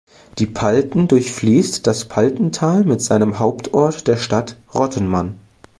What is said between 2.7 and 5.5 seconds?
mit seinem Hauptort, der Stadt Rottenmann.